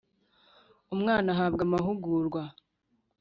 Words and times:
umwana 0.93 1.27
ahabwa 1.33 1.61
amahugurwa. 1.67 2.41